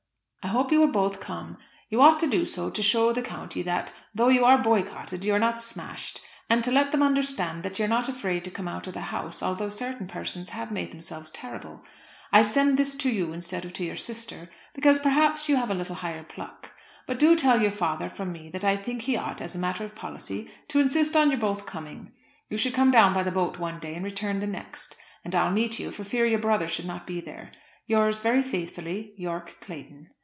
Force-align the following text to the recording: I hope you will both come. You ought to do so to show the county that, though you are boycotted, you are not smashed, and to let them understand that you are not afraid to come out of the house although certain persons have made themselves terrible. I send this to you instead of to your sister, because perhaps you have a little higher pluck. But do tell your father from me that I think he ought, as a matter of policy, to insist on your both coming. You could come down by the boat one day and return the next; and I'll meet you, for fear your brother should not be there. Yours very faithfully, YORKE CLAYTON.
I 0.43 0.47
hope 0.47 0.71
you 0.71 0.79
will 0.81 0.91
both 0.91 1.19
come. 1.19 1.59
You 1.89 2.01
ought 2.01 2.19
to 2.19 2.27
do 2.27 2.45
so 2.45 2.71
to 2.71 2.81
show 2.83 3.13
the 3.13 3.21
county 3.21 3.61
that, 3.61 3.93
though 4.15 4.29
you 4.29 4.43
are 4.43 4.57
boycotted, 4.57 5.23
you 5.23 5.35
are 5.35 5.39
not 5.39 5.61
smashed, 5.61 6.19
and 6.49 6.63
to 6.63 6.71
let 6.71 6.91
them 6.91 7.03
understand 7.03 7.61
that 7.61 7.77
you 7.77 7.85
are 7.85 7.87
not 7.87 8.09
afraid 8.09 8.43
to 8.45 8.51
come 8.51 8.67
out 8.67 8.87
of 8.87 8.95
the 8.95 9.01
house 9.01 9.43
although 9.43 9.69
certain 9.69 10.07
persons 10.07 10.49
have 10.49 10.71
made 10.71 10.91
themselves 10.91 11.29
terrible. 11.29 11.83
I 12.33 12.41
send 12.41 12.77
this 12.79 12.95
to 12.95 13.09
you 13.09 13.31
instead 13.33 13.65
of 13.65 13.73
to 13.73 13.85
your 13.85 13.95
sister, 13.95 14.49
because 14.73 14.97
perhaps 14.97 15.47
you 15.47 15.57
have 15.57 15.69
a 15.69 15.75
little 15.75 15.93
higher 15.95 16.23
pluck. 16.23 16.71
But 17.05 17.19
do 17.19 17.35
tell 17.35 17.61
your 17.61 17.71
father 17.71 18.09
from 18.09 18.31
me 18.31 18.49
that 18.49 18.63
I 18.65 18.77
think 18.77 19.03
he 19.03 19.15
ought, 19.15 19.41
as 19.41 19.55
a 19.55 19.59
matter 19.59 19.85
of 19.85 19.93
policy, 19.93 20.49
to 20.69 20.79
insist 20.79 21.15
on 21.15 21.29
your 21.29 21.39
both 21.39 21.67
coming. 21.67 22.13
You 22.49 22.57
could 22.57 22.73
come 22.73 22.89
down 22.89 23.13
by 23.13 23.21
the 23.21 23.31
boat 23.31 23.59
one 23.59 23.79
day 23.79 23.93
and 23.93 24.03
return 24.03 24.39
the 24.39 24.47
next; 24.47 24.97
and 25.23 25.35
I'll 25.35 25.51
meet 25.51 25.79
you, 25.79 25.91
for 25.91 26.03
fear 26.03 26.25
your 26.25 26.39
brother 26.39 26.67
should 26.67 26.85
not 26.87 27.05
be 27.05 27.21
there. 27.21 27.51
Yours 27.85 28.19
very 28.21 28.41
faithfully, 28.41 29.13
YORKE 29.17 29.57
CLAYTON. 29.61 30.09